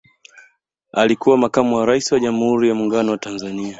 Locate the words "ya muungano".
2.69-3.11